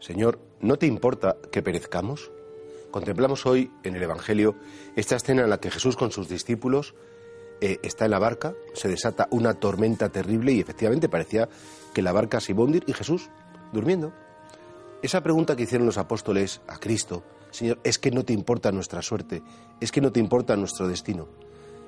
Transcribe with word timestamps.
Señor, 0.00 0.40
¿no 0.60 0.76
te 0.76 0.86
importa 0.86 1.36
que 1.52 1.62
perezcamos? 1.62 2.30
Contemplamos 2.90 3.44
hoy 3.46 3.70
en 3.84 3.94
el 3.94 4.02
Evangelio 4.02 4.56
esta 4.96 5.16
escena 5.16 5.42
en 5.42 5.50
la 5.50 5.60
que 5.60 5.70
Jesús 5.70 5.94
con 5.94 6.10
sus 6.10 6.28
discípulos 6.28 6.94
eh, 7.60 7.78
está 7.82 8.06
en 8.06 8.12
la 8.12 8.18
barca, 8.18 8.54
se 8.72 8.88
desata 8.88 9.28
una 9.30 9.54
tormenta 9.54 10.08
terrible 10.08 10.52
y 10.52 10.60
efectivamente 10.60 11.10
parecía 11.10 11.48
que 11.92 12.00
la 12.00 12.12
barca 12.12 12.40
se 12.40 12.52
iba 12.52 12.62
a 12.62 12.64
hundir 12.64 12.84
y 12.86 12.94
Jesús 12.94 13.28
durmiendo. 13.72 14.12
Esa 15.02 15.22
pregunta 15.22 15.54
que 15.54 15.64
hicieron 15.64 15.86
los 15.86 15.98
apóstoles 15.98 16.62
a 16.66 16.78
Cristo, 16.78 17.22
Señor, 17.50 17.78
es 17.84 17.98
que 17.98 18.10
no 18.10 18.24
te 18.24 18.32
importa 18.32 18.72
nuestra 18.72 19.02
suerte, 19.02 19.42
es 19.80 19.92
que 19.92 20.00
no 20.00 20.12
te 20.12 20.20
importa 20.20 20.56
nuestro 20.56 20.88
destino. 20.88 21.28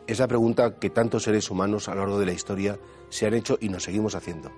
Esa 0.06 0.29
pregunta 0.29 0.79
que 0.79 0.91
tantos 0.91 1.23
seres 1.23 1.51
humanos 1.51 1.88
a 1.88 1.95
lo 1.95 2.02
largo 2.02 2.19
de 2.19 2.27
la 2.27 2.33
historia 2.33 2.79
se 3.09 3.27
han 3.27 3.34
hecho 3.34 3.56
y 3.60 3.70
nos 3.70 3.84
seguimos 3.84 4.15
haciendo. 4.15 4.51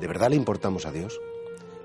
¿De 0.00 0.06
verdad 0.06 0.30
le 0.30 0.36
importamos 0.36 0.86
a 0.86 0.92
Dios? 0.92 1.20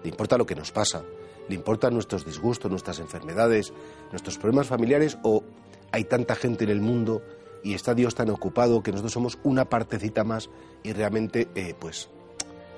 ¿Le 0.04 0.10
importa 0.10 0.38
lo 0.38 0.46
que 0.46 0.56
nos 0.56 0.72
pasa? 0.72 1.04
¿Le 1.48 1.56
importan 1.56 1.94
nuestros 1.94 2.26
disgustos, 2.26 2.70
nuestras 2.70 3.00
enfermedades, 3.00 3.74
nuestros 4.12 4.38
problemas 4.38 4.68
familiares? 4.68 5.18
¿O 5.24 5.44
hay 5.92 6.04
tanta 6.04 6.36
gente 6.36 6.66
en 6.66 6.70
el 6.70 6.82
mundo 6.82 7.22
y 7.64 7.74
está 7.74 7.94
Dios 7.94 8.16
tan 8.16 8.30
ocupado 8.30 8.84
que 8.84 8.92
nosotros 8.92 9.14
somos 9.14 9.40
una 9.44 9.66
partecita 9.66 10.24
más 10.24 10.50
y 10.84 10.92
realmente, 10.92 11.48
eh, 11.56 11.74
pues, 11.80 12.10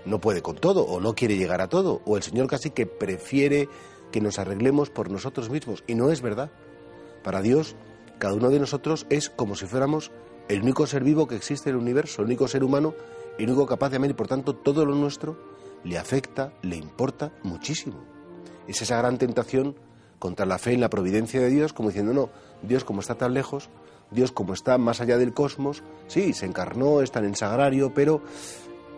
no 0.05 0.21
puede 0.21 0.41
con 0.41 0.55
todo 0.55 0.83
o 0.83 0.99
no 0.99 1.15
quiere 1.15 1.37
llegar 1.37 1.61
a 1.61 1.69
todo? 1.69 2.01
¿O 2.05 2.17
el 2.17 2.23
Señor 2.23 2.47
casi 2.47 2.69
que 2.69 2.85
prefiere 2.85 3.67
que 4.11 4.21
nos 4.21 4.37
arreglemos 4.37 4.91
por 4.91 5.09
nosotros 5.09 5.49
mismos? 5.49 5.83
Y 5.87 5.95
no 5.95 6.11
es 6.11 6.21
verdad. 6.21 6.51
Para 7.23 7.41
Dios, 7.41 7.75
cada 8.19 8.35
uno 8.35 8.49
de 8.49 8.59
nosotros 8.59 9.07
es 9.09 9.29
como 9.31 9.55
si 9.55 9.65
fuéramos 9.65 10.11
el 10.47 10.61
único 10.61 10.85
ser 10.85 11.03
vivo 11.03 11.27
que 11.27 11.35
existe 11.35 11.69
en 11.71 11.75
el 11.75 11.81
universo, 11.81 12.21
el 12.21 12.27
único 12.27 12.47
ser 12.47 12.63
humano, 12.63 12.93
el 13.39 13.49
único 13.49 13.65
capaz 13.65 13.89
de 13.89 13.97
amar 13.97 14.11
y 14.11 14.13
por 14.13 14.27
tanto 14.27 14.55
todo 14.55 14.85
lo 14.85 14.93
nuestro 14.93 15.54
le 15.85 15.97
afecta, 15.97 16.51
le 16.63 16.75
importa 16.75 17.31
muchísimo. 17.43 18.03
Es 18.67 18.81
esa 18.81 18.97
gran 18.97 19.17
tentación 19.17 19.75
contra 20.19 20.45
la 20.45 20.57
fe 20.57 20.73
en 20.73 20.81
la 20.81 20.89
providencia 20.89 21.39
de 21.39 21.49
Dios, 21.49 21.71
como 21.71 21.89
diciendo, 21.89 22.11
no, 22.11 22.29
Dios 22.63 22.83
como 22.83 22.99
está 22.99 23.15
tan 23.15 23.33
lejos, 23.33 23.69
Dios 24.11 24.31
como 24.31 24.53
está 24.53 24.77
más 24.77 24.99
allá 24.99 25.17
del 25.17 25.33
cosmos, 25.33 25.83
sí, 26.07 26.33
se 26.33 26.47
encarnó, 26.47 27.01
está 27.01 27.19
en 27.19 27.25
el 27.25 27.35
sagrario, 27.35 27.93
pero, 27.93 28.21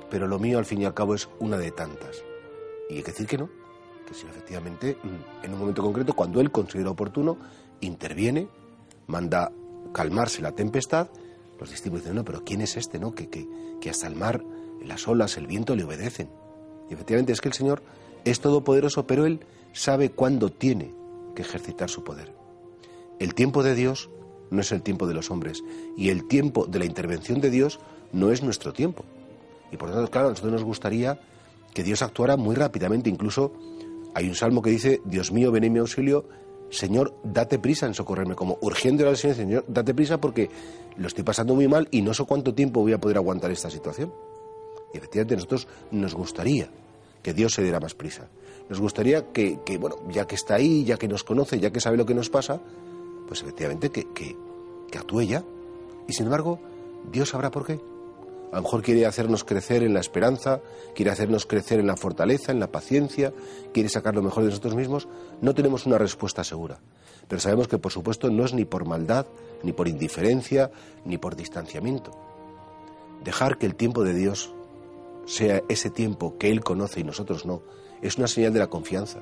pero 0.09 0.27
lo 0.27 0.39
mío 0.39 0.57
al 0.57 0.65
fin 0.65 0.81
y 0.81 0.85
al 0.85 0.93
cabo 0.93 1.13
es 1.13 1.29
una 1.39 1.57
de 1.57 1.71
tantas. 1.71 2.23
Y 2.89 2.95
hay 2.95 3.03
que 3.03 3.11
decir 3.11 3.27
que 3.27 3.37
no, 3.37 3.49
que 4.07 4.13
si 4.13 4.25
efectivamente 4.25 4.97
mm, 5.03 5.45
en 5.45 5.53
un 5.53 5.59
momento 5.59 5.83
concreto, 5.83 6.13
cuando 6.13 6.39
Él 6.39 6.51
considera 6.51 6.89
oportuno, 6.89 7.37
interviene, 7.81 8.47
manda 9.07 9.51
calmarse 9.93 10.41
la 10.41 10.53
tempestad, 10.53 11.09
los 11.59 11.69
discípulos 11.69 12.03
dicen, 12.03 12.15
no, 12.15 12.23
pero 12.23 12.45
¿quién 12.45 12.61
es 12.61 12.77
este, 12.77 12.97
no? 12.97 13.13
Que, 13.13 13.29
que, 13.29 13.45
que 13.81 13.89
hasta 13.89 14.07
el 14.07 14.15
mar, 14.15 14.41
las 14.81 15.07
olas, 15.07 15.35
el 15.35 15.47
viento 15.47 15.75
le 15.75 15.83
obedecen. 15.83 16.29
Y 16.89 16.93
efectivamente 16.93 17.33
es 17.33 17.41
que 17.41 17.49
el 17.49 17.53
Señor 17.53 17.81
es 18.25 18.39
todopoderoso, 18.39 19.07
pero 19.07 19.25
Él 19.25 19.41
sabe 19.73 20.11
cuándo 20.11 20.49
tiene 20.51 20.93
que 21.35 21.41
ejercitar 21.41 21.89
su 21.89 22.03
poder. 22.03 22.33
El 23.19 23.33
tiempo 23.33 23.63
de 23.63 23.75
Dios 23.75 24.09
no 24.49 24.61
es 24.61 24.71
el 24.71 24.81
tiempo 24.81 25.07
de 25.07 25.13
los 25.13 25.31
hombres 25.31 25.63
y 25.95 26.09
el 26.09 26.27
tiempo 26.27 26.65
de 26.65 26.79
la 26.79 26.85
intervención 26.85 27.41
de 27.41 27.49
Dios 27.49 27.79
no 28.11 28.31
es 28.31 28.43
nuestro 28.43 28.73
tiempo. 28.73 29.05
Y 29.71 29.77
por 29.77 29.89
lo 29.89 29.95
tanto, 29.95 30.11
claro, 30.11 30.27
a 30.27 30.29
nosotros 30.31 30.53
nos 30.53 30.63
gustaría 30.63 31.19
que 31.73 31.83
Dios 31.83 32.01
actuara 32.01 32.37
muy 32.37 32.55
rápidamente. 32.55 33.09
Incluso 33.09 33.53
hay 34.13 34.27
un 34.27 34.35
salmo 34.35 34.61
que 34.61 34.69
dice, 34.69 35.01
Dios 35.05 35.31
mío, 35.31 35.51
ven 35.51 35.65
en 35.65 35.73
mi 35.73 35.79
auxilio, 35.79 36.25
Señor, 36.69 37.15
date 37.23 37.59
prisa 37.59 37.85
en 37.85 37.93
socorrerme, 37.93 38.35
como 38.35 38.57
urgiendo 38.61 39.07
al 39.07 39.17
Señor, 39.17 39.35
Señor, 39.37 39.65
date 39.67 39.93
prisa 39.93 40.19
porque 40.19 40.49
lo 40.97 41.07
estoy 41.07 41.23
pasando 41.23 41.55
muy 41.55 41.67
mal 41.67 41.87
y 41.91 42.01
no 42.01 42.13
sé 42.13 42.23
cuánto 42.25 42.53
tiempo 42.53 42.81
voy 42.81 42.93
a 42.93 42.99
poder 42.99 43.17
aguantar 43.17 43.51
esta 43.51 43.69
situación. 43.69 44.11
Y 44.93 44.97
efectivamente 44.97 45.35
nosotros 45.35 45.67
nos 45.91 46.13
gustaría 46.15 46.69
que 47.21 47.33
Dios 47.33 47.53
se 47.53 47.63
diera 47.63 47.79
más 47.79 47.93
prisa. 47.93 48.27
Nos 48.69 48.79
gustaría 48.79 49.31
que, 49.31 49.59
bueno, 49.79 49.97
ya 50.09 50.27
que 50.27 50.35
está 50.35 50.55
ahí, 50.55 50.83
ya 50.83 50.97
que 50.97 51.07
nos 51.07 51.23
conoce, 51.23 51.59
ya 51.59 51.71
que 51.71 51.79
sabe 51.79 51.97
lo 51.97 52.05
que 52.05 52.13
nos 52.13 52.29
pasa, 52.29 52.59
pues 53.27 53.41
efectivamente 53.41 53.89
que, 53.89 54.11
que, 54.13 54.35
que 54.91 54.97
actúe 54.97 55.21
ya. 55.21 55.43
Y 56.07 56.13
sin 56.13 56.25
embargo, 56.25 56.59
Dios 57.11 57.29
sabrá 57.29 57.51
por 57.51 57.65
qué. 57.65 57.79
A 58.51 58.57
lo 58.57 58.61
mejor 58.61 58.81
quiere 58.81 59.05
hacernos 59.05 59.43
crecer 59.43 59.83
en 59.83 59.93
la 59.93 59.99
esperanza, 59.99 60.61
quiere 60.95 61.11
hacernos 61.11 61.45
crecer 61.45 61.79
en 61.79 61.87
la 61.87 61.97
fortaleza, 61.97 62.53
en 62.53 62.59
la 62.61 62.71
paciencia, 62.71 63.33
quiere 63.73 63.89
sacar 63.89 64.15
lo 64.15 64.23
mejor 64.23 64.43
de 64.43 64.49
nosotros 64.49 64.75
mismos. 64.75 65.07
No 65.41 65.53
tenemos 65.53 65.85
una 65.85 65.97
respuesta 65.97 66.43
segura. 66.45 66.79
Pero 67.27 67.41
sabemos 67.41 67.67
que, 67.67 67.77
por 67.77 67.91
supuesto, 67.91 68.29
no 68.29 68.45
es 68.45 68.53
ni 68.53 68.63
por 68.63 68.85
maldad, 68.85 69.25
ni 69.63 69.73
por 69.73 69.89
indiferencia, 69.89 70.71
ni 71.03 71.17
por 71.17 71.35
distanciamiento. 71.35 72.11
Dejar 73.23 73.57
que 73.57 73.65
el 73.65 73.75
tiempo 73.75 74.05
de 74.05 74.13
Dios 74.13 74.53
sea 75.27 75.61
ese 75.69 75.91
tiempo 75.91 76.37
que 76.39 76.49
Él 76.49 76.63
conoce 76.63 77.01
y 77.01 77.03
nosotros 77.03 77.45
no, 77.45 77.61
es 78.01 78.17
una 78.17 78.27
señal 78.27 78.53
de 78.53 78.59
la 78.59 78.67
confianza. 78.67 79.19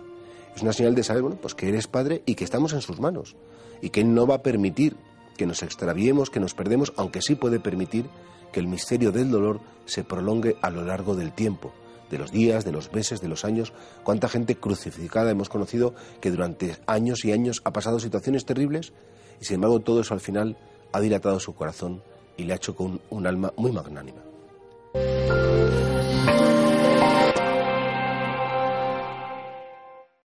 Es 0.56 0.62
una 0.62 0.72
señal 0.72 0.96
de 0.96 1.04
saber, 1.04 1.24
bueno, 1.24 1.38
pues 1.42 1.54
que 1.54 1.68
Él 1.68 1.76
es 1.76 1.88
Padre 1.88 2.24
y 2.26 2.36
que 2.36 2.46
estamos 2.46 2.72
en 2.72 2.82
sus 2.82 3.02
manos. 3.02 3.36
Y 3.82 3.90
que 3.90 4.02
Él 4.02 4.14
no 4.14 4.26
va 4.26 4.36
a 4.36 4.44
permitir 4.44 4.96
que 5.36 5.46
nos 5.46 5.64
extraviemos, 5.64 6.30
que 6.30 6.40
nos 6.40 6.54
perdemos, 6.54 6.94
aunque 6.96 7.22
sí 7.22 7.36
puede 7.36 7.60
permitir 7.60 8.06
que 8.54 8.62
el 8.62 8.68
misterio 8.68 9.12
del 9.12 9.32
dolor 9.32 9.60
se 9.86 10.06
prolongue 10.06 10.56
a 10.62 10.70
lo 10.70 10.84
largo 10.84 11.16
del 11.16 11.34
tiempo, 11.34 11.74
de 12.10 12.18
los 12.18 12.32
días, 12.32 12.64
de 12.64 12.72
los 12.72 12.94
meses, 12.94 13.20
de 13.20 13.28
los 13.28 13.44
años. 13.44 13.74
Cuánta 14.04 14.30
gente 14.30 14.56
crucificada 14.56 15.32
hemos 15.32 15.50
conocido 15.50 15.94
que 16.22 16.32
durante 16.32 16.78
años 16.88 17.26
y 17.26 17.34
años 17.34 17.62
ha 17.66 17.74
pasado 17.74 18.00
situaciones 18.00 18.46
terribles 18.46 18.94
y 19.42 19.46
sin 19.46 19.56
embargo 19.56 19.82
todo 19.82 20.02
eso 20.02 20.14
al 20.14 20.22
final 20.22 20.58
ha 20.94 21.02
dilatado 21.02 21.40
su 21.42 21.54
corazón 21.54 22.02
y 22.38 22.44
le 22.44 22.54
ha 22.54 22.58
hecho 22.58 22.76
con 22.76 23.02
un 23.10 23.28
alma 23.28 23.52
muy 23.58 23.74
magnánima. 23.74 24.25